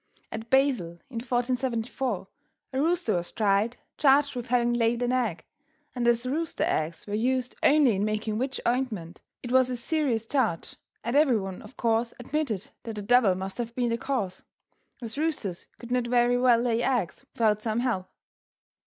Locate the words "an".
5.03-5.11